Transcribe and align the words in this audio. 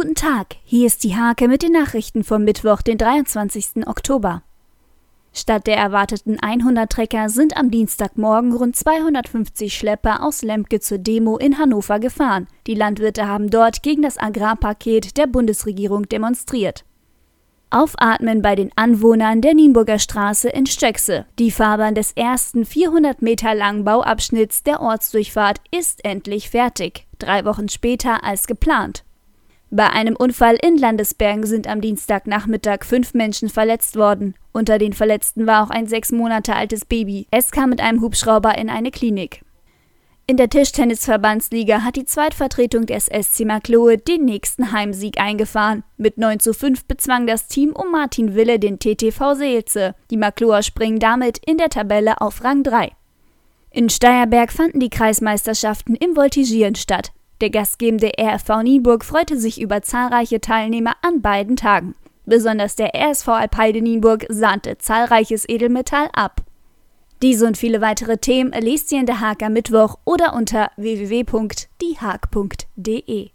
Guten 0.00 0.14
Tag, 0.14 0.54
hier 0.62 0.86
ist 0.86 1.02
die 1.02 1.16
Hake 1.16 1.48
mit 1.48 1.64
den 1.64 1.72
Nachrichten 1.72 2.22
vom 2.22 2.44
Mittwoch, 2.44 2.82
den 2.82 2.98
23. 2.98 3.84
Oktober. 3.88 4.44
Statt 5.32 5.66
der 5.66 5.76
erwarteten 5.76 6.38
100 6.40 6.88
Trecker 6.88 7.28
sind 7.28 7.56
am 7.56 7.72
Dienstagmorgen 7.72 8.52
rund 8.52 8.76
250 8.76 9.76
Schlepper 9.76 10.22
aus 10.22 10.42
Lemke 10.42 10.78
zur 10.78 10.98
Demo 10.98 11.36
in 11.36 11.58
Hannover 11.58 11.98
gefahren. 11.98 12.46
Die 12.68 12.76
Landwirte 12.76 13.26
haben 13.26 13.50
dort 13.50 13.82
gegen 13.82 14.02
das 14.02 14.18
Agrarpaket 14.18 15.16
der 15.16 15.26
Bundesregierung 15.26 16.08
demonstriert. 16.08 16.84
Aufatmen 17.70 18.40
bei 18.40 18.54
den 18.54 18.70
Anwohnern 18.76 19.40
der 19.40 19.54
Nienburger 19.54 19.98
Straße 19.98 20.48
in 20.48 20.66
Stöckse. 20.66 21.26
Die 21.40 21.50
Fahrbahn 21.50 21.96
des 21.96 22.12
ersten 22.12 22.64
400 22.64 23.20
Meter 23.20 23.52
langen 23.52 23.82
Bauabschnitts 23.82 24.62
der 24.62 24.80
Ortsdurchfahrt 24.80 25.60
ist 25.72 26.04
endlich 26.04 26.50
fertig, 26.50 27.08
drei 27.18 27.44
Wochen 27.44 27.68
später 27.68 28.22
als 28.22 28.46
geplant. 28.46 29.02
Bei 29.70 29.90
einem 29.90 30.16
Unfall 30.16 30.56
in 30.56 30.78
Landesbergen 30.78 31.44
sind 31.44 31.66
am 31.66 31.82
Dienstagnachmittag 31.82 32.84
fünf 32.84 33.12
Menschen 33.12 33.50
verletzt 33.50 33.96
worden. 33.96 34.34
Unter 34.52 34.78
den 34.78 34.94
Verletzten 34.94 35.46
war 35.46 35.62
auch 35.62 35.70
ein 35.70 35.86
sechs 35.86 36.10
Monate 36.10 36.56
altes 36.56 36.86
Baby. 36.86 37.26
Es 37.30 37.50
kam 37.50 37.70
mit 37.70 37.82
einem 37.82 38.00
Hubschrauber 38.00 38.56
in 38.56 38.70
eine 38.70 38.90
Klinik. 38.90 39.42
In 40.26 40.38
der 40.38 40.48
Tischtennisverbandsliga 40.48 41.84
hat 41.84 41.96
die 41.96 42.04
Zweitvertretung 42.04 42.86
des 42.86 43.06
SC 43.06 43.44
Maklohe 43.46 43.98
den 43.98 44.24
nächsten 44.24 44.72
Heimsieg 44.72 45.20
eingefahren. 45.20 45.84
Mit 45.98 46.16
9 46.16 46.40
zu 46.40 46.54
5 46.54 46.86
bezwang 46.86 47.26
das 47.26 47.46
Team 47.46 47.72
um 47.72 47.90
Martin 47.90 48.34
Wille 48.34 48.58
den 48.58 48.78
TTV 48.78 49.34
Seelze. 49.34 49.94
Die 50.10 50.18
Makloer 50.18 50.62
springen 50.62 50.98
damit 50.98 51.38
in 51.46 51.58
der 51.58 51.70
Tabelle 51.70 52.20
auf 52.20 52.42
Rang 52.42 52.62
3. 52.62 52.92
In 53.70 53.90
Steierberg 53.90 54.50
fanden 54.50 54.80
die 54.80 54.90
Kreismeisterschaften 54.90 55.94
im 55.94 56.16
Voltigieren 56.16 56.74
statt. 56.74 57.12
Der 57.40 57.50
gastgebende 57.50 58.10
RFV 58.20 58.62
Nienburg 58.62 59.04
freute 59.04 59.38
sich 59.38 59.60
über 59.60 59.82
zahlreiche 59.82 60.40
Teilnehmer 60.40 60.96
an 61.02 61.22
beiden 61.22 61.54
Tagen. 61.56 61.94
Besonders 62.26 62.74
der 62.74 62.94
RSV 62.94 63.28
Alpeide 63.28 63.80
Nienburg 63.80 64.26
sahnte 64.28 64.76
zahlreiches 64.78 65.48
Edelmetall 65.48 66.08
ab. 66.12 66.42
Diese 67.22 67.46
und 67.46 67.56
viele 67.56 67.80
weitere 67.80 68.18
Themen 68.18 68.52
liest 68.60 68.90
ihr 68.92 69.00
in 69.00 69.06
der 69.06 69.20
Haag 69.20 69.42
am 69.42 69.54
Mittwoch 69.54 69.96
oder 70.04 70.34
unter 70.34 70.70
www.diehag.de. 70.76 73.30